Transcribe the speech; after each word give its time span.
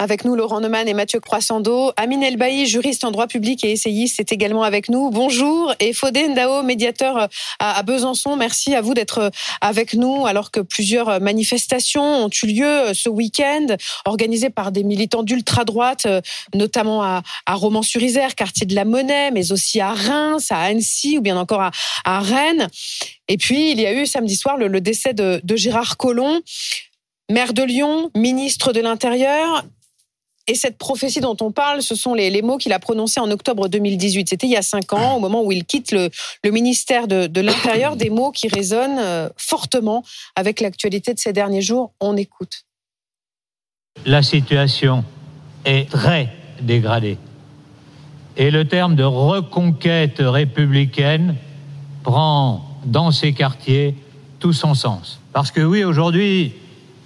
Avec 0.00 0.24
nous, 0.24 0.36
Laurent 0.36 0.60
Neumann 0.60 0.86
et 0.86 0.94
Mathieu 0.94 1.18
Croissando. 1.18 1.90
Amine 1.96 2.22
Elbaï, 2.22 2.66
juriste 2.66 3.02
en 3.02 3.10
droit 3.10 3.26
public 3.26 3.64
et 3.64 3.72
essayiste, 3.72 4.20
est 4.20 4.30
également 4.30 4.62
avec 4.62 4.88
nous. 4.88 5.10
Bonjour. 5.10 5.74
Et 5.80 5.92
Fodé 5.92 6.28
Ndao, 6.28 6.62
médiateur 6.62 7.28
à 7.58 7.82
Besançon. 7.82 8.36
Merci 8.36 8.76
à 8.76 8.80
vous 8.80 8.94
d'être 8.94 9.32
avec 9.60 9.94
nous 9.94 10.24
alors 10.24 10.52
que 10.52 10.60
plusieurs 10.60 11.20
manifestations 11.20 12.26
ont 12.26 12.30
eu 12.30 12.46
lieu 12.46 12.94
ce 12.94 13.08
week-end, 13.08 13.66
organisées 14.04 14.50
par 14.50 14.70
des 14.70 14.84
militants 14.84 15.24
d'ultra-droite, 15.24 16.06
notamment 16.54 17.02
à, 17.02 17.22
Romans-sur-Isère, 17.48 18.36
quartier 18.36 18.66
de 18.66 18.76
la 18.76 18.84
Monnaie, 18.84 19.32
mais 19.32 19.50
aussi 19.50 19.80
à 19.80 19.94
Reims, 19.94 20.52
à 20.52 20.60
Annecy 20.60 21.18
ou 21.18 21.22
bien 21.22 21.36
encore 21.36 21.72
à, 22.04 22.20
Rennes. 22.20 22.68
Et 23.26 23.36
puis, 23.36 23.72
il 23.72 23.80
y 23.80 23.86
a 23.86 23.92
eu 23.92 24.06
samedi 24.06 24.36
soir 24.36 24.58
le, 24.58 24.80
décès 24.80 25.12
de 25.12 25.56
Gérard 25.56 25.96
Collomb 25.96 26.40
maire 27.30 27.52
de 27.52 27.62
Lyon, 27.62 28.10
ministre 28.14 28.72
de 28.72 28.80
l'Intérieur. 28.80 29.64
Et 30.50 30.54
cette 30.54 30.78
prophétie 30.78 31.20
dont 31.20 31.36
on 31.42 31.52
parle, 31.52 31.82
ce 31.82 31.94
sont 31.94 32.14
les, 32.14 32.40
mots 32.40 32.56
qu'il 32.56 32.72
a 32.72 32.78
prononcés 32.78 33.20
en 33.20 33.30
octobre 33.30 33.68
2018. 33.68 34.30
C'était 34.30 34.46
il 34.46 34.52
y 34.52 34.56
a 34.56 34.62
cinq 34.62 34.94
ans, 34.94 35.16
au 35.16 35.20
moment 35.20 35.44
où 35.44 35.52
il 35.52 35.66
quitte 35.66 35.92
le, 35.92 36.10
ministère 36.50 37.06
de, 37.06 37.40
l'Intérieur, 37.40 37.96
des 37.96 38.08
mots 38.08 38.32
qui 38.32 38.48
résonnent 38.48 38.98
euh, 38.98 39.28
fortement 39.36 40.02
avec 40.36 40.60
l'actualité 40.60 41.12
de 41.12 41.18
ces 41.18 41.34
derniers 41.34 41.60
jours. 41.60 41.92
On 42.00 42.16
écoute. 42.16 42.64
La 44.06 44.22
situation 44.22 45.04
est 45.66 45.90
très 45.90 46.30
dégradée. 46.62 47.18
Et 48.38 48.50
le 48.50 48.66
terme 48.66 48.96
de 48.96 49.04
reconquête 49.04 50.16
républicaine 50.20 51.36
prend 52.04 52.64
dans 52.86 53.10
ces 53.10 53.34
quartiers 53.34 53.94
tout 54.38 54.54
son 54.54 54.72
sens. 54.72 55.20
Parce 55.34 55.50
que 55.50 55.60
oui, 55.60 55.84
aujourd'hui, 55.84 56.54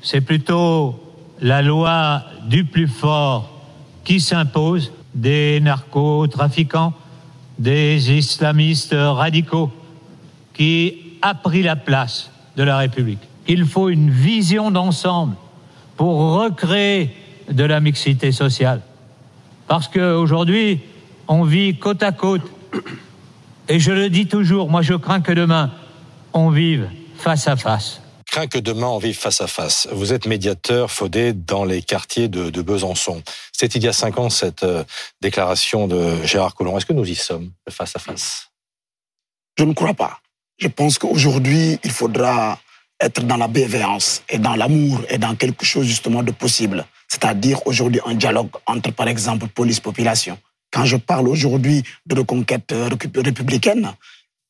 c'est 0.01 0.21
plutôt 0.21 1.02
la 1.43 1.61
loi 1.61 2.23
du 2.47 2.65
plus 2.65 2.87
fort 2.87 3.51
qui 4.05 4.21
s'impose, 4.21 4.93
des 5.15 5.61
narcotrafiquants, 5.61 6.95
des 7.59 8.13
islamistes 8.13 8.95
radicaux, 8.97 9.71
qui 10.55 11.19
a 11.21 11.35
pris 11.35 11.63
la 11.63 11.77
place 11.77 12.31
de 12.57 12.63
la 12.63 12.79
République. 12.79 13.21
Il 13.49 13.67
faut 13.67 13.89
une 13.89 14.11
vision 14.11 14.71
d'ensemble 14.71 15.35
pour 15.97 16.41
recréer 16.41 17.15
de 17.51 17.65
la 17.65 17.81
mixité 17.81 18.33
sociale. 18.33 18.81
Parce 19.67 19.89
qu'aujourd'hui, 19.89 20.81
on 21.29 21.45
vit 21.45 21.77
côte 21.77 22.03
à 22.03 22.13
côte. 22.13 22.43
Et 23.69 23.81
je 23.81 23.93
le 23.93 24.09
dis 24.11 24.27
toujours, 24.27 24.71
moi 24.71 24.83
je 24.83 24.95
crains 24.95 25.21
que 25.21 25.33
demain, 25.33 25.71
on 26.33 26.51
vive 26.51 26.89
face 27.17 27.49
à 27.49 27.57
face 27.57 28.02
craint 28.33 28.47
que 28.47 28.59
demain 28.59 28.87
on 28.87 28.97
vive 28.97 29.19
face 29.19 29.43
à 29.43 29.47
face. 29.47 29.87
Vous 29.93 30.15
êtes 30.15 30.27
médiateur, 30.27 30.91
Faudé, 30.91 31.35
dans 31.35 31.67
les 31.67 31.83
quartiers 31.83 32.29
de, 32.29 32.63
Besançon. 32.63 33.23
C'était 33.53 33.79
il 33.79 33.85
y 33.85 33.89
a 33.89 33.93
cinq 33.93 34.19
ans 34.19 34.31
cette 34.31 34.63
euh, 34.63 34.85
déclaration 35.21 35.87
de 35.87 36.25
Gérard 36.25 36.55
Collomb. 36.55 36.79
Est-ce 36.79 36.87
que 36.87 36.95
nous 36.95 37.09
y 37.09 37.15
sommes, 37.15 37.51
face 37.69 37.95
à 37.95 37.99
face? 37.99 38.49
Je 39.59 39.65
ne 39.65 39.75
crois 39.75 39.93
pas. 39.93 40.19
Je 40.59 40.69
pense 40.69 40.97
qu'aujourd'hui, 40.97 41.79
il 41.85 41.91
faudra 41.91 42.59
être 43.01 43.23
dans 43.23 43.37
la 43.37 43.49
bienveillance 43.49 44.23
et 44.31 44.39
dans 44.39 44.55
l'amour 44.55 45.03
et 45.11 45.19
dans 45.19 45.35
quelque 45.35 45.67
chose 45.67 45.85
justement 45.85 46.23
de 46.23 46.33
possible. 46.33 46.87
C'est-à-dire 47.09 47.61
aujourd'hui 47.67 48.01
un 48.07 48.15
dialogue 48.15 48.51
entre, 48.65 48.93
par 48.93 49.09
exemple, 49.09 49.47
police-population. 49.49 50.39
Quand 50.73 50.87
je 50.87 50.97
parle 50.97 51.29
aujourd'hui 51.29 51.83
de 52.07 52.15
reconquête 52.15 52.73
euh, 52.73 52.89
républicaine, 53.15 53.93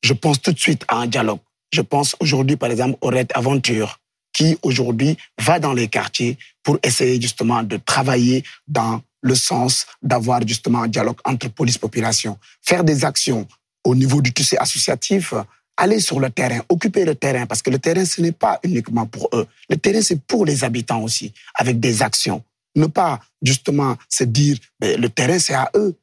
je 0.04 0.12
pense 0.12 0.40
tout 0.40 0.52
de 0.52 0.60
suite 0.60 0.84
à 0.86 0.98
un 0.98 1.08
dialogue 1.08 1.40
je 1.72 1.80
pense 1.80 2.14
aujourd'hui, 2.20 2.56
par 2.56 2.70
exemple, 2.70 2.98
au 3.00 3.08
Red 3.08 3.32
Aventure, 3.34 3.98
qui 4.32 4.56
aujourd'hui 4.62 5.16
va 5.40 5.58
dans 5.58 5.72
les 5.72 5.88
quartiers 5.88 6.38
pour 6.62 6.78
essayer 6.82 7.20
justement 7.20 7.62
de 7.62 7.78
travailler 7.78 8.44
dans 8.68 9.02
le 9.22 9.34
sens 9.34 9.86
d'avoir 10.02 10.46
justement 10.46 10.82
un 10.82 10.88
dialogue 10.88 11.18
entre 11.24 11.48
police-population, 11.48 12.38
faire 12.62 12.84
des 12.84 13.04
actions 13.04 13.46
au 13.84 13.94
niveau 13.94 14.20
du 14.20 14.32
tissu 14.32 14.56
associatif, 14.56 15.34
aller 15.76 16.00
sur 16.00 16.20
le 16.20 16.30
terrain, 16.30 16.60
occuper 16.68 17.04
le 17.04 17.14
terrain, 17.14 17.46
parce 17.46 17.62
que 17.62 17.70
le 17.70 17.78
terrain, 17.78 18.04
ce 18.04 18.20
n'est 18.20 18.32
pas 18.32 18.60
uniquement 18.62 19.06
pour 19.06 19.28
eux. 19.32 19.46
Le 19.68 19.76
terrain, 19.76 20.02
c'est 20.02 20.20
pour 20.20 20.44
les 20.44 20.64
habitants 20.64 21.02
aussi, 21.02 21.32
avec 21.54 21.80
des 21.80 22.02
actions. 22.02 22.42
Ne 22.76 22.86
pas 22.86 23.20
justement 23.42 23.96
se 24.08 24.24
dire, 24.24 24.56
mais 24.80 24.96
le 24.96 25.08
terrain, 25.08 25.38
c'est 25.38 25.54
à 25.54 25.70
eux. 25.74 25.94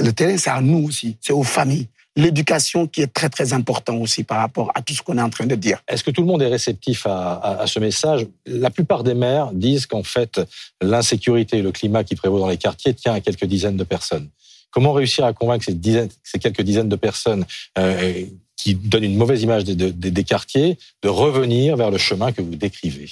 Le 0.00 0.12
terrain, 0.12 0.36
c'est 0.36 0.50
à 0.50 0.60
nous 0.60 0.86
aussi, 0.86 1.16
c'est 1.20 1.32
aux 1.32 1.42
familles 1.42 1.88
l'éducation 2.16 2.86
qui 2.86 3.02
est 3.02 3.12
très 3.12 3.28
très 3.28 3.52
important 3.52 3.96
aussi 3.98 4.24
par 4.24 4.38
rapport 4.38 4.72
à 4.74 4.82
tout 4.82 4.94
ce 4.94 5.02
qu'on 5.02 5.18
est 5.18 5.22
en 5.22 5.30
train 5.30 5.46
de 5.46 5.54
dire. 5.54 5.82
Est-ce 5.86 6.02
que 6.02 6.10
tout 6.10 6.22
le 6.22 6.26
monde 6.26 6.42
est 6.42 6.48
réceptif 6.48 7.06
à, 7.06 7.64
ce 7.66 7.78
message? 7.78 8.26
La 8.46 8.70
plupart 8.70 9.04
des 9.04 9.14
maires 9.14 9.52
disent 9.52 9.86
qu'en 9.86 10.02
fait 10.02 10.40
l'insécurité 10.80 11.58
et 11.58 11.62
le 11.62 11.72
climat 11.72 12.04
qui 12.04 12.16
prévaut 12.16 12.40
dans 12.40 12.48
les 12.48 12.56
quartiers 12.56 12.94
tient 12.94 13.12
à 13.12 13.20
quelques 13.20 13.44
dizaines 13.44 13.76
de 13.76 13.84
personnes. 13.84 14.28
Comment 14.70 14.92
réussir 14.92 15.24
à 15.24 15.32
convaincre 15.32 15.64
ces, 15.64 15.74
dizaines, 15.74 16.08
ces 16.24 16.38
quelques 16.38 16.62
dizaines 16.62 16.88
de 16.88 16.96
personnes 16.96 17.44
euh, 17.78 18.24
qui 18.56 18.74
donnent 18.74 19.04
une 19.04 19.16
mauvaise 19.16 19.42
image 19.42 19.64
des, 19.64 19.92
des, 19.92 20.24
quartiers 20.24 20.78
de 21.02 21.08
revenir 21.08 21.76
vers 21.76 21.90
le 21.90 21.98
chemin 21.98 22.32
que 22.32 22.42
vous 22.42 22.56
décrivez? 22.56 23.10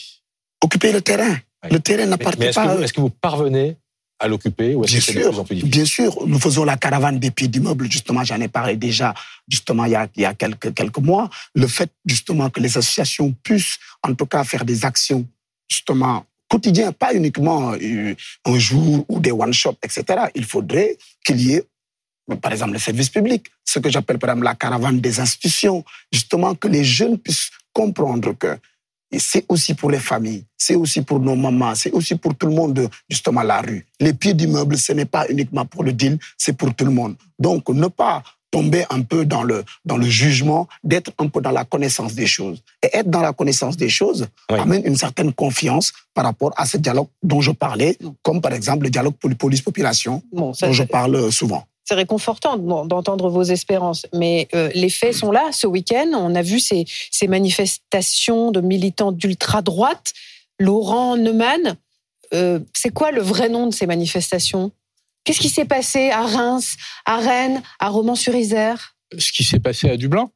Occuper 0.63 0.93
le 0.93 1.01
terrain. 1.01 1.37
Le 1.71 1.79
terrain 1.79 2.07
n'appartient 2.07 2.53
pas. 2.53 2.81
Est-ce 2.81 2.93
que 2.93 3.01
vous 3.01 3.11
parvenez 3.11 3.77
à 4.19 4.29
l'occuper 4.29 4.75
ou 4.75 4.85
est-ce 4.85 4.95
que 4.97 5.01
c'est 5.01 5.15
de 5.15 5.29
plus 5.29 5.39
en 5.39 5.45
plus 5.45 5.55
difficile 5.57 5.71
Bien 5.71 5.85
sûr, 5.85 6.27
nous 6.27 6.39
faisons 6.39 6.65
la 6.65 6.77
caravane 6.77 7.19
des 7.19 7.31
pieds 7.31 7.49
d'immeubles, 7.49 7.91
justement, 7.91 8.25
j'en 8.25 8.41
ai 8.41 8.49
parlé 8.49 8.77
déjà, 8.77 9.15
justement, 9.49 9.85
il 9.85 9.93
y 9.93 9.95
a, 9.95 10.09
il 10.17 10.23
y 10.23 10.25
a 10.25 10.35
quelques, 10.35 10.73
quelques 10.73 10.99
mois. 10.99 11.29
Le 11.55 11.67
fait, 11.67 11.91
justement, 12.07 12.51
que 12.51 12.61
les 12.61 12.77
associations 12.79 13.35
puissent, 13.43 13.79
en 14.03 14.15
tout 14.15 14.27
cas, 14.27 14.45
faire 14.45 14.65
des 14.65 14.85
actions, 14.85 15.27
justement, 15.69 16.25
quotidiennes, 16.49 16.93
pas 16.93 17.15
uniquement 17.15 17.73
euh, 17.73 18.15
un 18.45 18.59
jour 18.59 19.05
ou 19.09 19.19
des 19.19 19.33
one-shots, 19.33 19.79
etc. 19.83 20.27
Il 20.35 20.45
faudrait 20.45 20.97
qu'il 21.25 21.41
y 21.41 21.55
ait 21.55 21.65
par 22.41 22.53
exemple, 22.53 22.73
le 22.73 22.79
service 22.79 23.11
public, 23.11 23.51
ce 23.65 23.79
que 23.79 23.91
j'appelle 23.91 24.19
par 24.19 24.31
exemple 24.31 24.45
la 24.45 24.55
caravane 24.55 25.01
des 25.01 25.21
institutions, 25.21 25.85
justement 26.11 26.55
que 26.55 26.69
les 26.69 26.85
jeunes 26.85 27.19
puissent 27.19 27.51
comprendre 27.73 28.33
que 28.33 28.57
et 29.15 29.21
c'est 29.21 29.45
aussi 29.49 29.75
pour 29.75 29.93
les 29.93 30.01
familles, 30.01 30.45
c'est 30.59 30.75
aussi 30.75 31.01
pour 31.03 31.21
nos 31.21 31.37
mamans, 31.37 31.77
c'est 31.77 31.93
aussi 31.93 32.17
pour 32.17 32.35
tout 32.35 32.49
le 32.49 32.55
monde, 32.55 32.89
justement, 33.09 33.43
la 33.43 33.61
rue. 33.61 33.87
Les 34.01 34.13
pieds 34.13 34.35
d'immeuble, 34.35 34.77
ce 34.77 34.93
n'est 34.93 35.05
pas 35.05 35.25
uniquement 35.29 35.65
pour 35.65 35.85
le 35.85 35.93
deal, 35.93 36.19
c'est 36.37 36.53
pour 36.53 36.75
tout 36.75 36.85
le 36.85 36.91
monde. 36.91 37.15
Donc, 37.39 37.69
ne 37.69 37.87
pas 37.87 38.25
tomber 38.51 38.85
un 38.91 39.03
peu 39.03 39.25
dans 39.25 39.45
le, 39.45 39.65
dans 39.85 39.97
le 39.97 40.07
jugement, 40.07 40.67
d'être 40.83 41.13
un 41.19 41.29
peu 41.29 41.41
dans 41.41 41.53
la 41.53 41.65
connaissance 41.65 42.15
des 42.15 42.27
choses. 42.27 42.61
Et 42.83 42.97
être 42.97 43.09
dans 43.09 43.21
la 43.21 43.33
connaissance 43.33 43.77
des 43.77 43.89
choses 43.89 44.27
amène 44.49 44.83
une 44.85 44.97
certaine 44.97 45.33
confiance 45.33 45.93
par 46.13 46.25
rapport 46.25 46.53
à 46.57 46.67
ce 46.67 46.77
dialogue 46.77 47.09
dont 47.23 47.41
je 47.41 47.53
parlais, 47.53 47.97
comme 48.23 48.41
par 48.41 48.53
exemple 48.53 48.83
le 48.83 48.91
dialogue 48.91 49.15
police-population, 49.15 50.23
dont 50.33 50.53
je 50.53 50.83
parle 50.83 51.31
souvent 51.31 51.65
c'est 51.85 51.95
réconfortant 51.95 52.57
d'entendre 52.57 53.29
vos 53.29 53.43
espérances. 53.43 54.07
Mais 54.15 54.49
euh, 54.55 54.71
les 54.75 54.89
faits 54.89 55.15
sont 55.15 55.31
là. 55.31 55.51
Ce 55.53 55.67
week-end, 55.67 56.11
on 56.15 56.35
a 56.35 56.43
vu 56.43 56.59
ces, 56.61 56.87
manifestations 57.29 58.51
de 58.51 58.61
militants 58.61 59.13
d'ultra-droite. 59.13 60.13
Laurent 60.59 61.17
Neumann, 61.17 61.77
euh, 62.33 62.61
c'est 62.75 62.93
quoi 62.93 63.11
le 63.11 63.21
vrai 63.21 63.49
nom 63.49 63.67
de 63.67 63.75
ces 63.75 63.87
manifestations? 63.87 64.73
Qu'est-ce 65.25 65.41
qui 65.41 65.49
s'est 65.49 65.65
passé 65.65 66.11
à 66.11 66.23
Reims, 66.23 66.77
à 67.07 67.17
Rennes, 67.17 67.63
à 67.81 67.89
Romans-sur-Isère? 67.89 68.97
Ce 69.19 69.33
qui 69.33 69.45
s'est 69.45 69.61
passé 69.61 69.89
à 69.91 69.97
Dublin. 69.97 70.31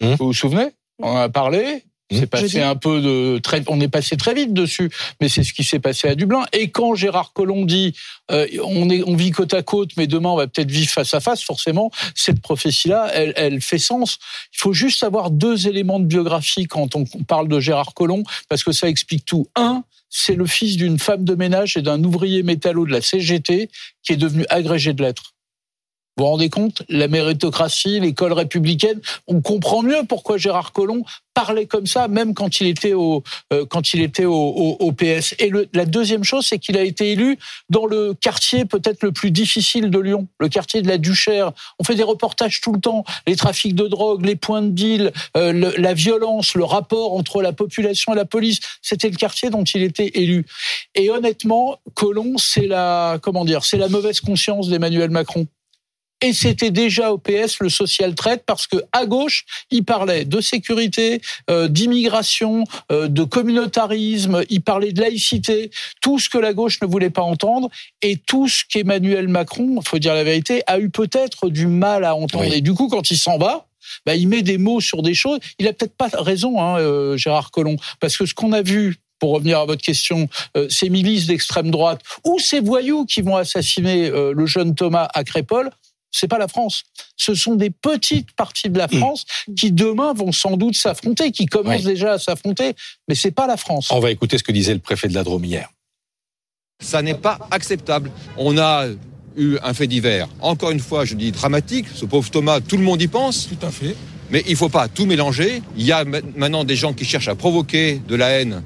Mmh. 0.00 0.14
Vous 0.14 0.26
vous 0.26 0.32
souvenez? 0.32 0.70
On 1.00 1.08
en 1.08 1.16
a 1.16 1.28
parlé. 1.28 1.84
C'est 2.10 2.22
mmh. 2.22 2.26
passé 2.26 2.60
un 2.62 2.76
peu 2.76 3.00
de 3.00 3.38
très, 3.38 3.62
on 3.66 3.80
est 3.80 3.88
passé 3.88 4.16
très 4.16 4.32
vite 4.32 4.54
dessus, 4.54 4.90
mais 5.20 5.28
c'est 5.28 5.42
ce 5.42 5.52
qui 5.52 5.64
s'est 5.64 5.80
passé 5.80 6.08
à 6.08 6.14
Dublin. 6.14 6.44
Et 6.52 6.70
quand 6.70 6.94
Gérard 6.94 7.32
Collomb 7.32 7.64
dit, 7.64 7.94
euh, 8.30 8.46
on 8.62 8.88
est, 8.90 9.02
on 9.06 9.16
vit 9.16 9.32
côte 9.32 9.54
à 9.54 9.62
côte, 9.62 9.90
mais 9.96 10.06
demain 10.06 10.30
on 10.30 10.36
va 10.36 10.46
peut-être 10.46 10.70
vivre 10.70 10.90
face 10.90 11.14
à 11.14 11.20
face. 11.20 11.42
Forcément, 11.42 11.90
cette 12.14 12.40
prophétie-là, 12.40 13.10
elle, 13.12 13.32
elle 13.36 13.60
fait 13.60 13.78
sens. 13.78 14.18
Il 14.54 14.58
faut 14.58 14.72
juste 14.72 15.02
avoir 15.02 15.30
deux 15.32 15.66
éléments 15.66 15.98
de 15.98 16.06
biographie 16.06 16.66
quand 16.66 16.94
on 16.94 17.04
parle 17.26 17.48
de 17.48 17.58
Gérard 17.58 17.92
Collomb, 17.94 18.22
parce 18.48 18.62
que 18.62 18.72
ça 18.72 18.88
explique 18.88 19.24
tout. 19.24 19.48
Un, 19.56 19.82
c'est 20.08 20.36
le 20.36 20.46
fils 20.46 20.76
d'une 20.76 20.98
femme 20.98 21.24
de 21.24 21.34
ménage 21.34 21.76
et 21.76 21.82
d'un 21.82 22.02
ouvrier 22.04 22.42
métallo 22.42 22.86
de 22.86 22.92
la 22.92 23.02
CGT 23.02 23.68
qui 24.04 24.12
est 24.12 24.16
devenu 24.16 24.46
agrégé 24.48 24.92
de 24.92 25.02
lettres. 25.02 25.34
Vous 26.18 26.24
vous 26.24 26.30
rendez 26.30 26.48
compte 26.48 26.82
La 26.88 27.08
méritocratie, 27.08 28.00
l'école 28.00 28.32
républicaine, 28.32 29.00
on 29.26 29.42
comprend 29.42 29.82
mieux 29.82 30.02
pourquoi 30.08 30.38
Gérard 30.38 30.72
Collomb 30.72 31.04
parlait 31.34 31.66
comme 31.66 31.86
ça, 31.86 32.08
même 32.08 32.32
quand 32.32 32.62
il 32.62 32.68
était 32.68 32.94
au 32.94 33.22
euh, 33.52 33.66
quand 33.68 33.92
il 33.92 34.00
était 34.00 34.24
au, 34.24 34.32
au, 34.32 34.92
PS. 34.92 35.34
Et 35.38 35.50
le, 35.50 35.68
la 35.74 35.84
deuxième 35.84 36.24
chose, 36.24 36.46
c'est 36.46 36.58
qu'il 36.58 36.78
a 36.78 36.82
été 36.82 37.12
élu 37.12 37.38
dans 37.68 37.84
le 37.84 38.14
quartier 38.14 38.64
peut-être 38.64 39.02
le 39.02 39.12
plus 39.12 39.30
difficile 39.30 39.90
de 39.90 39.98
Lyon, 39.98 40.26
le 40.40 40.48
quartier 40.48 40.80
de 40.80 40.88
la 40.88 40.96
Duchère. 40.96 41.52
On 41.78 41.84
fait 41.84 41.94
des 41.94 42.02
reportages 42.02 42.62
tout 42.62 42.72
le 42.72 42.80
temps, 42.80 43.04
les 43.26 43.36
trafics 43.36 43.74
de 43.74 43.86
drogue, 43.86 44.24
les 44.24 44.36
points 44.36 44.62
de 44.62 44.70
deal, 44.70 45.12
euh, 45.36 45.72
la 45.76 45.92
violence, 45.92 46.54
le 46.54 46.64
rapport 46.64 47.12
entre 47.12 47.42
la 47.42 47.52
population 47.52 48.14
et 48.14 48.16
la 48.16 48.24
police. 48.24 48.60
C'était 48.80 49.10
le 49.10 49.16
quartier 49.16 49.50
dont 49.50 49.64
il 49.64 49.82
était 49.82 50.12
élu. 50.14 50.46
Et 50.94 51.10
honnêtement, 51.10 51.78
Collomb, 51.92 52.38
c'est 52.38 52.66
la 52.66 53.18
comment 53.20 53.44
dire, 53.44 53.64
c'est 53.64 53.76
la 53.76 53.88
mauvaise 53.88 54.20
conscience 54.20 54.70
d'Emmanuel 54.70 55.10
Macron. 55.10 55.46
Et 56.22 56.32
c'était 56.32 56.70
déjà 56.70 57.12
au 57.12 57.18
PS 57.18 57.58
le 57.60 57.68
social 57.68 58.14
traite 58.14 58.44
parce 58.46 58.66
que 58.66 58.76
à 58.92 59.06
gauche, 59.06 59.44
il 59.70 59.84
parlait 59.84 60.24
de 60.24 60.40
sécurité, 60.40 61.20
euh, 61.50 61.68
d'immigration, 61.68 62.64
euh, 62.90 63.08
de 63.08 63.22
communautarisme, 63.24 64.42
il 64.48 64.62
parlait 64.62 64.92
de 64.92 65.00
laïcité, 65.00 65.70
tout 66.00 66.18
ce 66.18 66.28
que 66.28 66.38
la 66.38 66.52
gauche 66.52 66.80
ne 66.80 66.86
voulait 66.86 67.10
pas 67.10 67.22
entendre 67.22 67.68
et 68.02 68.16
tout 68.16 68.48
ce 68.48 68.64
qu'Emmanuel 68.68 69.28
Macron, 69.28 69.80
faut 69.82 69.98
dire 69.98 70.14
la 70.14 70.24
vérité, 70.24 70.62
a 70.66 70.78
eu 70.78 70.90
peut-être 70.90 71.48
du 71.48 71.66
mal 71.66 72.04
à 72.04 72.14
entendre. 72.14 72.52
Et 72.52 72.60
du 72.60 72.74
coup, 72.74 72.88
quand 72.88 73.10
il 73.10 73.18
s'en 73.18 73.38
va, 73.38 73.66
bah, 74.04 74.14
il 74.14 74.28
met 74.28 74.42
des 74.42 74.58
mots 74.58 74.80
sur 74.80 75.02
des 75.02 75.14
choses. 75.14 75.38
Il 75.58 75.68
a 75.68 75.72
peut-être 75.72 75.96
pas 75.96 76.08
raison, 76.12 76.60
hein, 76.60 76.78
euh, 76.78 77.16
Gérard 77.16 77.50
Collomb, 77.50 77.76
parce 78.00 78.16
que 78.16 78.26
ce 78.26 78.34
qu'on 78.34 78.52
a 78.52 78.62
vu 78.62 78.96
pour 79.18 79.32
revenir 79.32 79.60
à 79.60 79.64
votre 79.64 79.82
question, 79.82 80.28
euh, 80.56 80.68
ces 80.68 80.90
milices 80.90 81.26
d'extrême 81.26 81.70
droite 81.70 82.02
ou 82.24 82.38
ces 82.38 82.60
voyous 82.60 83.06
qui 83.06 83.22
vont 83.22 83.36
assassiner 83.36 84.08
euh, 84.08 84.32
le 84.34 84.46
jeune 84.46 84.74
Thomas 84.74 85.08
à 85.14 85.24
Crépole, 85.24 85.70
c'est 86.18 86.28
pas 86.28 86.38
la 86.38 86.48
France. 86.48 86.84
Ce 87.16 87.34
sont 87.34 87.54
des 87.54 87.70
petites 87.70 88.32
parties 88.32 88.70
de 88.70 88.78
la 88.78 88.86
mmh. 88.86 88.98
France 88.98 89.24
qui 89.56 89.70
demain 89.70 90.14
vont 90.14 90.32
sans 90.32 90.56
doute 90.56 90.74
s'affronter, 90.74 91.30
qui 91.30 91.46
commencent 91.46 91.84
déjà 91.84 92.14
à 92.14 92.18
s'affronter, 92.18 92.74
mais 93.08 93.14
c'est 93.14 93.30
pas 93.30 93.46
la 93.46 93.56
France. 93.56 93.88
On 93.90 94.00
va 94.00 94.10
écouter 94.10 94.38
ce 94.38 94.42
que 94.42 94.52
disait 94.52 94.74
le 94.74 94.80
préfet 94.80 95.08
de 95.08 95.14
la 95.14 95.24
Drôme 95.24 95.44
hier. 95.44 95.68
Ça 96.80 97.02
n'est 97.02 97.14
pas 97.14 97.38
acceptable. 97.50 98.10
On 98.36 98.58
a 98.58 98.86
eu 99.36 99.58
un 99.62 99.74
fait 99.74 99.86
divers. 99.86 100.28
Encore 100.40 100.70
une 100.70 100.80
fois, 100.80 101.04
je 101.04 101.14
dis 101.14 101.32
dramatique. 101.32 101.86
Ce 101.94 102.04
pauvre 102.04 102.30
Thomas, 102.30 102.60
tout 102.60 102.76
le 102.76 102.82
monde 102.82 103.00
y 103.00 103.08
pense. 103.08 103.48
Tout 103.48 103.66
à 103.66 103.70
fait. 103.70 103.94
Mais 104.30 104.42
il 104.46 104.52
ne 104.52 104.56
faut 104.56 104.68
pas 104.68 104.88
tout 104.88 105.06
mélanger. 105.06 105.62
Il 105.76 105.84
y 105.84 105.92
a 105.92 106.04
maintenant 106.04 106.64
des 106.64 106.76
gens 106.76 106.92
qui 106.92 107.04
cherchent 107.04 107.28
à 107.28 107.34
provoquer 107.34 108.00
de 108.06 108.14
la 108.14 108.28
haine, 108.28 108.62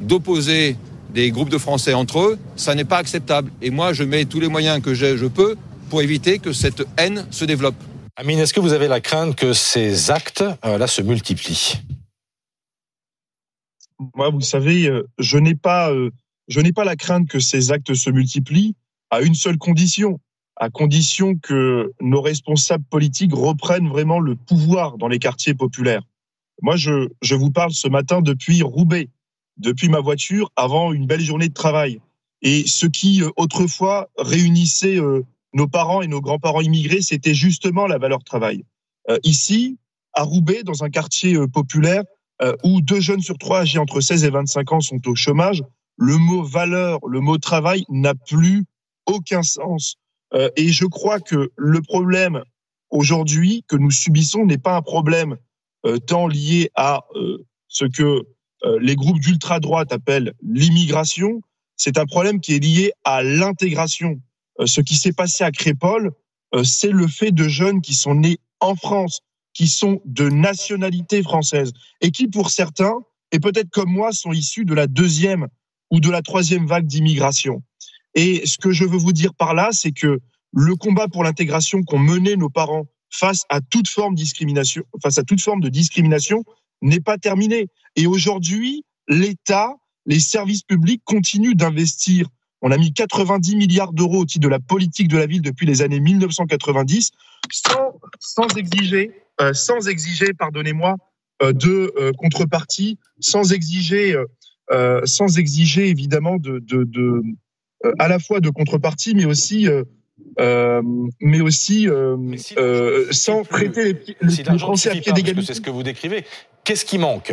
d'opposer 0.00 0.76
des 1.12 1.30
groupes 1.30 1.48
de 1.48 1.58
Français 1.58 1.94
entre 1.94 2.20
eux. 2.20 2.38
Ça 2.56 2.74
n'est 2.74 2.84
pas 2.84 2.98
acceptable. 2.98 3.50
Et 3.60 3.70
moi, 3.70 3.92
je 3.92 4.04
mets 4.04 4.24
tous 4.26 4.40
les 4.40 4.48
moyens 4.48 4.80
que 4.80 4.94
je 4.94 5.26
peux 5.26 5.56
pour 5.90 6.00
éviter 6.00 6.38
que 6.38 6.52
cette 6.52 6.84
haine 6.96 7.26
se 7.30 7.44
développe. 7.44 7.74
Amine, 8.16 8.38
est-ce 8.38 8.54
que 8.54 8.60
vous 8.60 8.72
avez 8.72 8.88
la 8.88 9.00
crainte 9.00 9.36
que 9.36 9.52
ces 9.52 10.10
actes 10.10 10.44
euh, 10.64 10.78
là 10.78 10.86
se 10.86 11.02
multiplient? 11.02 11.82
Moi, 14.14 14.30
vous 14.30 14.40
savez, 14.40 14.86
euh, 14.88 15.06
je 15.18 15.36
n'ai 15.36 15.54
pas, 15.54 15.92
euh, 15.92 16.10
je 16.48 16.60
n'ai 16.60 16.72
pas 16.72 16.84
la 16.84 16.96
crainte 16.96 17.28
que 17.28 17.40
ces 17.40 17.72
actes 17.72 17.94
se 17.94 18.08
multiplient 18.08 18.74
à 19.10 19.20
une 19.20 19.34
seule 19.34 19.58
condition, 19.58 20.20
à 20.56 20.70
condition 20.70 21.36
que 21.36 21.92
nos 22.00 22.22
responsables 22.22 22.84
politiques 22.84 23.34
reprennent 23.34 23.88
vraiment 23.88 24.20
le 24.20 24.36
pouvoir 24.36 24.96
dans 24.96 25.08
les 25.08 25.18
quartiers 25.18 25.54
populaires. 25.54 26.02
Moi, 26.62 26.76
je, 26.76 27.08
je 27.22 27.34
vous 27.34 27.50
parle 27.50 27.72
ce 27.72 27.88
matin 27.88 28.22
depuis 28.22 28.62
Roubaix, 28.62 29.08
depuis 29.56 29.88
ma 29.88 30.00
voiture, 30.00 30.52
avant 30.56 30.92
une 30.92 31.06
belle 31.06 31.20
journée 31.20 31.48
de 31.48 31.54
travail. 31.54 32.00
Et 32.42 32.66
ce 32.66 32.86
qui 32.86 33.22
autrefois 33.36 34.08
réunissait 34.16 34.98
euh, 34.98 35.24
nos 35.52 35.68
parents 35.68 36.02
et 36.02 36.06
nos 36.06 36.20
grands-parents 36.20 36.60
immigrés, 36.60 37.02
c'était 37.02 37.34
justement 37.34 37.86
la 37.86 37.98
valeur 37.98 38.22
travail. 38.24 38.64
Euh, 39.08 39.18
ici, 39.24 39.78
à 40.12 40.22
Roubaix, 40.22 40.62
dans 40.62 40.84
un 40.84 40.90
quartier 40.90 41.36
populaire 41.52 42.02
où 42.64 42.80
deux 42.80 43.00
jeunes 43.00 43.20
sur 43.20 43.36
trois 43.36 43.60
âgés 43.60 43.78
entre 43.78 44.00
16 44.00 44.24
et 44.24 44.30
25 44.30 44.72
ans 44.72 44.80
sont 44.80 45.06
au 45.06 45.14
chômage, 45.14 45.62
le 45.98 46.16
mot 46.16 46.42
valeur, 46.42 46.98
le 47.06 47.20
mot 47.20 47.36
travail 47.36 47.84
n'a 47.90 48.14
plus 48.14 48.64
aucun 49.06 49.42
sens. 49.42 49.96
Euh, 50.34 50.48
et 50.56 50.68
je 50.68 50.86
crois 50.86 51.20
que 51.20 51.50
le 51.56 51.82
problème 51.82 52.42
aujourd'hui 52.90 53.64
que 53.68 53.76
nous 53.76 53.90
subissons 53.90 54.46
n'est 54.46 54.58
pas 54.58 54.76
un 54.76 54.82
problème 54.82 55.36
euh, 55.86 55.98
tant 55.98 56.26
lié 56.26 56.70
à 56.74 57.04
euh, 57.14 57.44
ce 57.68 57.84
que 57.84 58.26
les 58.78 58.94
groupes 58.94 59.20
d'ultra-droite 59.20 59.90
appellent 59.90 60.34
l'immigration, 60.42 61.40
c'est 61.76 61.96
un 61.96 62.04
problème 62.04 62.40
qui 62.40 62.54
est 62.54 62.58
lié 62.58 62.92
à 63.04 63.22
l'intégration. 63.22 64.20
Ce 64.64 64.80
qui 64.80 64.96
s'est 64.96 65.12
passé 65.12 65.44
à 65.44 65.50
Crépole, 65.50 66.12
c'est 66.64 66.90
le 66.90 67.06
fait 67.06 67.32
de 67.32 67.48
jeunes 67.48 67.80
qui 67.80 67.94
sont 67.94 68.14
nés 68.14 68.38
en 68.60 68.74
France, 68.74 69.20
qui 69.54 69.68
sont 69.68 70.00
de 70.04 70.28
nationalité 70.28 71.22
française 71.22 71.72
et 72.00 72.10
qui, 72.10 72.28
pour 72.28 72.50
certains, 72.50 72.98
et 73.32 73.40
peut-être 73.40 73.70
comme 73.70 73.90
moi, 73.90 74.12
sont 74.12 74.32
issus 74.32 74.64
de 74.64 74.74
la 74.74 74.86
deuxième 74.86 75.48
ou 75.90 76.00
de 76.00 76.10
la 76.10 76.22
troisième 76.22 76.66
vague 76.66 76.86
d'immigration. 76.86 77.62
Et 78.14 78.46
ce 78.46 78.58
que 78.58 78.72
je 78.72 78.84
veux 78.84 78.98
vous 78.98 79.12
dire 79.12 79.34
par 79.34 79.54
là, 79.54 79.70
c'est 79.72 79.92
que 79.92 80.20
le 80.52 80.76
combat 80.76 81.08
pour 81.08 81.24
l'intégration 81.24 81.82
qu'ont 81.82 81.98
mené 81.98 82.36
nos 82.36 82.50
parents 82.50 82.86
face 83.10 83.44
à 83.48 83.60
toute 83.60 83.88
forme 83.88 84.14
discrimination, 84.14 84.82
face 85.02 85.18
à 85.18 85.24
toute 85.24 85.40
forme 85.40 85.60
de 85.60 85.68
discrimination, 85.68 86.44
n'est 86.82 87.00
pas 87.00 87.18
terminé. 87.18 87.68
Et 87.96 88.06
aujourd'hui, 88.06 88.84
l'État, 89.08 89.74
les 90.06 90.20
services 90.20 90.62
publics 90.62 91.02
continuent 91.04 91.54
d'investir. 91.54 92.28
On 92.62 92.70
a 92.70 92.76
mis 92.76 92.92
90 92.92 93.56
milliards 93.56 93.92
d'euros 93.92 94.20
au 94.20 94.24
titre 94.24 94.42
de 94.42 94.48
la 94.48 94.60
politique 94.60 95.08
de 95.08 95.16
la 95.16 95.26
ville 95.26 95.42
depuis 95.42 95.66
les 95.66 95.82
années 95.82 96.00
1990, 96.00 97.10
sans, 97.50 97.98
sans 98.18 98.56
exiger, 98.56 99.12
euh, 99.40 99.52
sans 99.54 99.88
exiger, 99.88 100.34
pardonnez-moi, 100.34 100.96
euh, 101.42 101.52
de 101.52 101.92
euh, 101.96 102.12
contrepartie, 102.18 102.98
sans 103.18 103.52
exiger, 103.52 104.14
euh, 104.72 105.00
sans 105.04 105.38
exiger 105.38 105.88
évidemment 105.88 106.36
de, 106.36 106.58
de, 106.58 106.84
de 106.84 107.22
euh, 107.86 107.92
à 107.98 108.08
la 108.08 108.18
fois 108.18 108.40
de 108.40 108.50
contrepartie, 108.50 109.14
mais 109.14 109.24
aussi 109.24 109.66
euh, 109.66 109.84
euh, 110.38 110.82
mais 111.20 111.40
aussi 111.40 111.88
sans 113.10 113.42
traiter 113.42 113.94
les, 113.94 114.16
les, 114.20 114.58
Français 114.58 114.90
à 114.90 114.92
pied 114.92 115.12
d'égalité. 115.12 115.46
C'est 115.46 115.54
ce 115.54 115.60
que 115.62 115.70
vous 115.70 115.82
décrivez. 115.82 116.24
Qu'est-ce 116.64 116.84
qui 116.84 116.98
manque? 116.98 117.32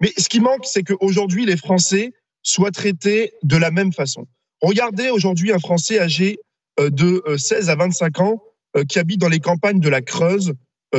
Mais 0.00 0.12
ce 0.18 0.28
qui 0.28 0.40
manque, 0.40 0.64
c'est 0.64 0.82
qu'aujourd'hui, 0.82 1.46
les 1.46 1.56
Français 1.56 2.12
soient 2.48 2.70
traités 2.70 3.32
de 3.42 3.56
la 3.56 3.70
même 3.70 3.92
façon. 3.92 4.26
Regardez 4.60 5.10
aujourd'hui 5.10 5.52
un 5.52 5.58
Français 5.58 5.98
âgé 6.00 6.38
de 6.78 7.22
16 7.36 7.70
à 7.70 7.76
25 7.76 8.20
ans 8.20 8.42
qui 8.88 8.98
habite 8.98 9.20
dans 9.20 9.28
les 9.28 9.40
campagnes 9.40 9.80
de 9.80 9.88
la 9.88 10.00
Creuse, 10.00 10.54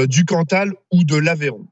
du 0.08 0.26
Cantal 0.26 0.74
ou 0.92 1.04
de 1.04 1.16
l'Aveyron. 1.16 1.66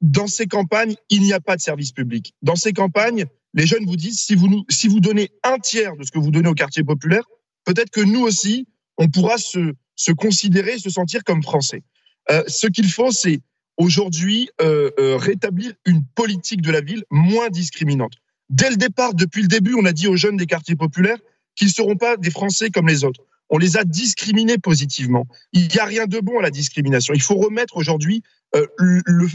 dans 0.00 0.26
ces 0.26 0.46
campagnes, 0.46 0.94
il 1.10 1.22
n'y 1.22 1.32
a 1.32 1.40
pas 1.40 1.56
de 1.56 1.60
service 1.60 1.92
public. 1.92 2.34
Dans 2.42 2.56
ces 2.56 2.72
campagnes, 2.72 3.26
les 3.54 3.66
jeunes 3.66 3.86
vous 3.86 3.96
disent 3.96 4.20
si 4.20 4.34
vous 4.34 4.48
nous, 4.48 4.64
si 4.68 4.88
vous 4.88 5.00
donnez 5.00 5.30
un 5.42 5.58
tiers 5.58 5.96
de 5.96 6.04
ce 6.04 6.10
que 6.10 6.18
vous 6.18 6.30
donnez 6.30 6.48
au 6.48 6.54
quartier 6.54 6.84
populaire, 6.84 7.24
peut-être 7.64 7.90
que 7.90 8.00
nous 8.00 8.20
aussi, 8.20 8.66
on 8.98 9.08
pourra 9.08 9.38
se, 9.38 9.72
se 9.96 10.12
considérer, 10.12 10.78
se 10.78 10.90
sentir 10.90 11.24
comme 11.24 11.42
français. 11.42 11.82
Euh, 12.30 12.42
ce 12.48 12.66
qu'il 12.66 12.90
faut, 12.90 13.10
c'est 13.10 13.40
aujourd'hui 13.76 14.50
euh, 14.60 14.90
euh, 14.98 15.16
rétablir 15.16 15.72
une 15.84 16.04
politique 16.04 16.62
de 16.62 16.70
la 16.70 16.80
ville 16.80 17.04
moins 17.10 17.48
discriminante. 17.48 18.14
Dès 18.54 18.70
le 18.70 18.76
départ, 18.76 19.14
depuis 19.14 19.42
le 19.42 19.48
début, 19.48 19.74
on 19.74 19.84
a 19.84 19.92
dit 19.92 20.06
aux 20.06 20.14
jeunes 20.14 20.36
des 20.36 20.46
quartiers 20.46 20.76
populaires 20.76 21.18
qu'ils 21.56 21.66
ne 21.66 21.72
seront 21.72 21.96
pas 21.96 22.16
des 22.16 22.30
Français 22.30 22.70
comme 22.70 22.86
les 22.86 23.02
autres. 23.02 23.20
On 23.50 23.58
les 23.58 23.76
a 23.76 23.82
discriminés 23.82 24.58
positivement. 24.58 25.26
Il 25.52 25.66
n'y 25.66 25.78
a 25.80 25.84
rien 25.84 26.06
de 26.06 26.20
bon 26.20 26.38
à 26.38 26.42
la 26.42 26.50
discrimination. 26.50 27.14
Il 27.14 27.22
faut 27.22 27.34
remettre 27.34 27.76
aujourd'hui 27.76 28.22
euh, 28.54 28.64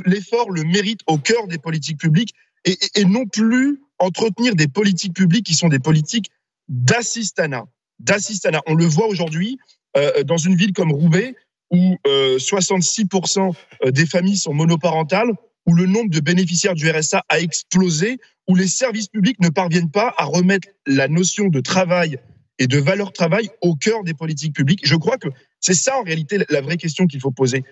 l'effort, 0.05 0.51
le 0.51 0.63
mérite 0.63 1.01
au 1.05 1.17
cœur 1.17 1.47
des 1.47 1.57
politiques 1.57 1.99
publiques 1.99 2.33
et, 2.63 3.03
non 3.03 3.25
plus 3.25 3.81
entretenir 3.99 4.55
des 4.55 4.69
politiques 4.69 5.15
publiques 5.15 5.45
qui 5.45 5.55
sont 5.55 5.67
des 5.67 5.79
politiques 5.79 6.31
d'assistanat. 6.69 7.65
D'assistanat. 7.99 8.61
On 8.67 8.73
le 8.73 8.85
voit 8.85 9.07
aujourd'hui 9.07 9.57
euh, 9.97 10.23
dans 10.23 10.37
une 10.37 10.55
ville 10.55 10.71
comme 10.71 10.93
Roubaix, 10.93 11.35
où 11.71 11.97
euh, 12.07 12.37
66% 12.37 13.53
euh, 13.85 13.91
des 13.91 14.05
familles 14.05 14.37
sont 14.37 14.53
monoparentales, 14.53 15.33
où 15.69 15.75
le 15.75 15.85
nombre 15.85 16.09
de 16.09 16.19
bénéficiaires 16.19 16.73
du 16.73 16.89
RSA 16.89 17.23
a 17.29 17.39
explosé, 17.39 18.17
où 18.47 18.55
les 18.55 18.67
services 18.67 19.07
publics 19.07 19.39
ne 19.39 19.49
parviennent 19.49 19.91
pas 19.91 20.15
à 20.17 20.25
remettre 20.25 20.67
la 20.87 21.07
notion 21.07 21.47
de 21.47 21.59
travail 21.59 22.17
et 22.57 22.65
de 22.65 22.79
valeur 22.79 23.13
travail 23.13 23.51
au 23.61 23.75
cœur 23.75 24.03
des 24.03 24.15
politiques 24.15 24.55
publiques. 24.55 24.79
Je 24.83 24.95
crois 24.95 25.19
que 25.19 25.27
c'est 25.59 25.75
ça 25.75 25.99
en 25.99 26.01
réalité 26.01 26.39
la 26.49 26.61
vraie 26.61 26.77
question 26.77 27.05
qu'il 27.05 27.21
faut 27.21 27.29
poser. 27.29 27.63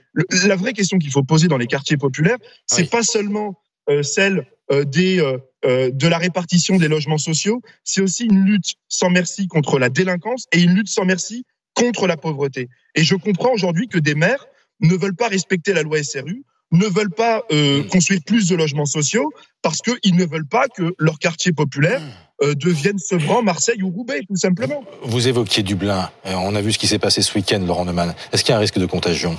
la 0.45 0.55
vraie 0.55 0.73
question 0.73 0.99
qu'il 0.99 1.09
faut 1.09 1.23
poser 1.23 1.47
dans 1.47 1.57
les 1.57 1.65
quartiers 1.65 1.97
populaires, 1.97 2.37
c'est 2.67 2.87
pas 2.87 3.01
seulement 3.01 3.59
euh, 3.89 4.03
celle 4.03 4.45
euh, 4.71 4.83
des, 4.83 5.19
euh, 5.65 5.89
de 5.91 6.07
la 6.07 6.19
répartition 6.19 6.77
des 6.77 6.89
logements 6.89 7.17
sociaux, 7.17 7.63
c'est 7.83 8.01
aussi 8.01 8.25
une 8.25 8.45
lutte 8.45 8.75
sans 8.89 9.09
merci 9.09 9.47
contre 9.47 9.79
la 9.79 9.89
délinquance 9.89 10.45
et 10.51 10.61
une 10.61 10.75
lutte 10.75 10.89
sans 10.89 11.05
merci 11.05 11.45
contre 11.73 12.05
la 12.05 12.15
pauvreté. 12.15 12.69
Et 12.93 13.03
je 13.03 13.15
comprends 13.15 13.53
aujourd'hui 13.53 13.87
que 13.87 13.97
des 13.97 14.13
maires 14.13 14.45
ne 14.81 14.95
veulent 14.95 15.15
pas 15.15 15.29
respecter 15.29 15.73
la 15.73 15.81
loi 15.81 16.03
SRU, 16.03 16.43
ne 16.71 16.85
veulent 16.85 17.13
pas 17.13 17.43
euh, 17.51 17.83
construire 17.83 18.21
plus 18.25 18.47
de 18.49 18.55
logements 18.55 18.85
sociaux 18.85 19.31
parce 19.61 19.79
qu'ils 19.79 20.15
ne 20.15 20.25
veulent 20.25 20.47
pas 20.47 20.67
que 20.67 20.93
leur 20.99 21.19
quartier 21.19 21.53
populaire 21.53 22.01
euh, 22.43 22.53
devienne 22.55 22.99
Sevran, 22.99 23.41
Marseille 23.41 23.81
ou 23.81 23.89
Roubaix, 23.89 24.21
tout 24.27 24.35
simplement. 24.35 24.83
Vous 25.03 25.27
évoquiez 25.27 25.63
Dublin. 25.63 26.09
On 26.25 26.55
a 26.55 26.61
vu 26.61 26.73
ce 26.73 26.77
qui 26.77 26.87
s'est 26.87 26.99
passé 26.99 27.21
ce 27.21 27.33
week-end, 27.35 27.59
Laurent 27.65 27.85
Neumann. 27.85 28.13
Est-ce 28.31 28.43
qu'il 28.43 28.51
y 28.51 28.53
a 28.53 28.57
un 28.57 28.61
risque 28.61 28.79
de 28.79 28.85
contagion? 28.85 29.37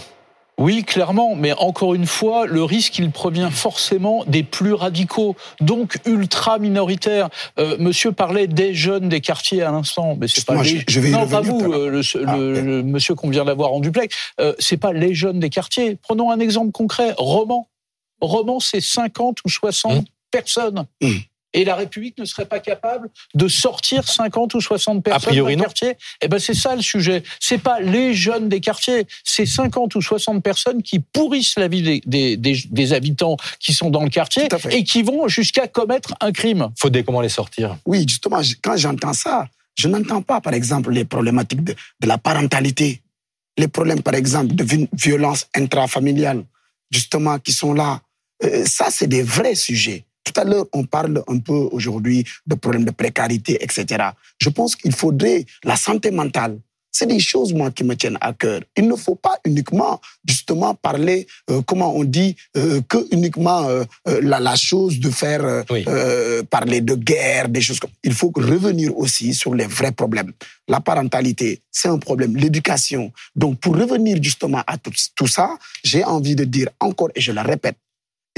Oui, 0.58 0.82
clairement, 0.82 1.36
mais 1.36 1.52
encore 1.52 1.94
une 1.94 2.06
fois, 2.06 2.46
le 2.46 2.64
risque, 2.64 2.98
il 2.98 3.12
provient 3.12 3.50
forcément 3.50 4.24
des 4.26 4.42
plus 4.42 4.72
radicaux, 4.72 5.36
donc 5.60 5.98
ultra 6.04 6.58
minoritaires. 6.58 7.28
Euh, 7.60 7.76
monsieur 7.78 8.10
parlait 8.10 8.48
des 8.48 8.74
jeunes 8.74 9.08
des 9.08 9.20
quartiers 9.20 9.62
à 9.62 9.70
l'instant, 9.70 10.16
mais 10.20 10.26
c'est 10.26 10.44
pas 10.44 10.60
les... 10.60 10.82
je, 10.88 11.00
non, 11.00 11.28
pas 11.28 11.42
vous, 11.42 11.60
euh, 11.72 11.90
le, 11.90 12.00
ah, 12.26 12.36
le, 12.36 12.82
monsieur 12.82 13.14
qu'on 13.14 13.30
vient 13.30 13.44
d'avoir 13.44 13.72
en 13.72 13.78
duplex. 13.78 14.16
Euh, 14.40 14.52
c'est 14.58 14.76
pas 14.76 14.92
les 14.92 15.14
jeunes 15.14 15.38
des 15.38 15.48
quartiers. 15.48 15.96
Prenons 16.02 16.32
un 16.32 16.40
exemple 16.40 16.72
concret. 16.72 17.14
Roman. 17.18 17.68
Roman, 18.20 18.58
c'est 18.58 18.80
50 18.80 19.38
ou 19.44 19.48
60 19.48 19.92
mmh. 19.92 20.04
personnes. 20.32 20.86
Mmh. 21.00 21.08
Et 21.54 21.64
la 21.64 21.76
République 21.76 22.18
ne 22.18 22.24
serait 22.24 22.46
pas 22.46 22.60
capable 22.60 23.10
de 23.34 23.48
sortir 23.48 24.06
50 24.06 24.54
ou 24.54 24.60
60 24.60 25.02
personnes 25.02 25.34
d'un 25.34 25.56
quartier 25.56 25.94
Eh 26.20 26.28
ben 26.28 26.38
c'est 26.38 26.54
ça 26.54 26.76
le 26.76 26.82
sujet. 26.82 27.22
C'est 27.40 27.58
pas 27.58 27.80
les 27.80 28.14
jeunes 28.14 28.48
des 28.48 28.60
quartiers, 28.60 29.06
c'est 29.24 29.46
50 29.46 29.94
ou 29.94 30.02
60 30.02 30.42
personnes 30.42 30.82
qui 30.82 31.00
pourrissent 31.00 31.58
la 31.58 31.68
vie 31.68 31.82
des, 32.04 32.36
des, 32.36 32.62
des, 32.70 32.92
habitants 32.92 33.36
qui 33.60 33.72
sont 33.72 33.90
dans 33.90 34.02
le 34.02 34.10
quartier 34.10 34.48
et 34.70 34.84
qui 34.84 35.02
vont 35.02 35.28
jusqu'à 35.28 35.68
commettre 35.68 36.14
un 36.20 36.32
crime. 36.32 36.68
Faudrait 36.76 37.02
comment 37.02 37.20
les 37.20 37.28
sortir? 37.28 37.76
Oui, 37.86 38.04
justement, 38.06 38.40
quand 38.62 38.76
j'entends 38.76 39.12
ça, 39.12 39.46
je 39.74 39.88
n'entends 39.88 40.22
pas, 40.22 40.40
par 40.40 40.54
exemple, 40.54 40.90
les 40.90 41.04
problématiques 41.04 41.64
de, 41.64 41.74
de 42.00 42.08
la 42.08 42.18
parentalité, 42.18 43.00
les 43.56 43.68
problèmes, 43.68 44.02
par 44.02 44.14
exemple, 44.14 44.54
de 44.54 44.88
violence 44.92 45.46
intrafamiliale, 45.54 46.44
justement, 46.90 47.38
qui 47.38 47.52
sont 47.52 47.72
là. 47.72 48.00
Euh, 48.44 48.64
ça, 48.64 48.86
c'est 48.90 49.06
des 49.06 49.22
vrais 49.22 49.54
sujets. 49.54 50.04
Tout 50.28 50.40
à 50.42 50.44
l'heure, 50.44 50.66
on 50.74 50.84
parle 50.84 51.22
un 51.26 51.38
peu 51.38 51.54
aujourd'hui 51.72 52.22
de 52.46 52.54
problèmes 52.54 52.84
de 52.84 52.90
précarité, 52.90 53.56
etc. 53.64 54.10
Je 54.38 54.50
pense 54.50 54.76
qu'il 54.76 54.94
faudrait 54.94 55.46
la 55.64 55.74
santé 55.76 56.10
mentale. 56.10 56.58
C'est 56.92 57.06
des 57.06 57.18
choses, 57.18 57.54
moi, 57.54 57.70
qui 57.70 57.84
me 57.84 57.94
tiennent 57.94 58.18
à 58.20 58.34
cœur. 58.34 58.60
Il 58.76 58.88
ne 58.88 58.96
faut 58.96 59.14
pas 59.14 59.38
uniquement, 59.44 60.00
justement, 60.26 60.74
parler, 60.74 61.26
euh, 61.50 61.62
comment 61.62 61.94
on 61.94 62.04
dit, 62.04 62.36
euh, 62.56 62.80
que 62.88 62.98
uniquement 63.10 63.68
euh, 63.68 63.84
la, 64.22 64.38
la, 64.40 64.56
chose 64.56 64.98
de 64.98 65.08
faire 65.08 65.64
parler 66.50 66.80
de 66.82 66.94
guerre, 66.94 67.48
des 67.48 67.62
choses 67.62 67.80
comme. 67.80 67.90
Il 68.02 68.12
faut 68.12 68.32
revenir 68.34 68.96
aussi 68.98 69.32
sur 69.32 69.54
les 69.54 69.66
vrais 69.66 69.92
problèmes. 69.92 70.32
La 70.66 70.80
parentalité, 70.80 71.62
c'est 71.70 71.88
un 71.88 71.98
problème. 71.98 72.36
L'éducation. 72.36 73.12
Donc, 73.34 73.60
pour 73.60 73.76
revenir 73.76 74.18
justement 74.22 74.62
à 74.66 74.76
tout 74.76 75.26
ça, 75.26 75.56
j'ai 75.84 76.04
envie 76.04 76.34
de 76.34 76.44
dire 76.44 76.68
encore, 76.80 77.10
et 77.14 77.20
je 77.20 77.32
le 77.32 77.40
répète, 77.40 77.76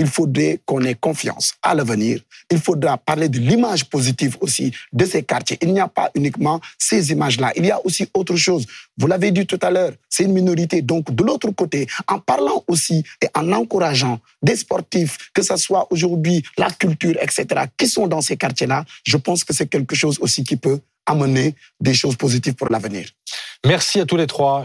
il 0.00 0.06
faudrait 0.06 0.58
qu'on 0.64 0.82
ait 0.82 0.94
confiance 0.94 1.52
à 1.62 1.74
l'avenir. 1.74 2.20
Il 2.50 2.58
faudra 2.58 2.96
parler 2.96 3.28
de 3.28 3.38
l'image 3.38 3.84
positive 3.84 4.34
aussi 4.40 4.72
de 4.92 5.04
ces 5.04 5.22
quartiers. 5.22 5.58
Il 5.60 5.74
n'y 5.74 5.80
a 5.80 5.88
pas 5.88 6.10
uniquement 6.14 6.58
ces 6.78 7.12
images-là. 7.12 7.52
Il 7.54 7.66
y 7.66 7.70
a 7.70 7.84
aussi 7.84 8.08
autre 8.14 8.34
chose. 8.34 8.66
Vous 8.96 9.06
l'avez 9.06 9.30
dit 9.30 9.46
tout 9.46 9.58
à 9.60 9.70
l'heure, 9.70 9.92
c'est 10.08 10.24
une 10.24 10.32
minorité. 10.32 10.80
Donc, 10.80 11.14
de 11.14 11.22
l'autre 11.22 11.50
côté, 11.50 11.86
en 12.08 12.18
parlant 12.18 12.64
aussi 12.66 13.04
et 13.20 13.28
en 13.34 13.52
encourageant 13.52 14.18
des 14.42 14.56
sportifs, 14.56 15.18
que 15.34 15.42
ce 15.42 15.56
soit 15.56 15.86
aujourd'hui 15.90 16.42
la 16.56 16.70
culture, 16.70 17.16
etc., 17.20 17.66
qui 17.76 17.86
sont 17.86 18.06
dans 18.06 18.22
ces 18.22 18.38
quartiers-là, 18.38 18.86
je 19.04 19.18
pense 19.18 19.44
que 19.44 19.52
c'est 19.52 19.66
quelque 19.66 19.94
chose 19.94 20.18
aussi 20.20 20.42
qui 20.44 20.56
peut 20.56 20.80
amener 21.04 21.54
des 21.78 21.94
choses 21.94 22.16
positives 22.16 22.54
pour 22.54 22.70
l'avenir. 22.70 23.06
Merci 23.66 24.00
à 24.00 24.06
tous 24.06 24.16
les 24.16 24.26
trois. 24.26 24.64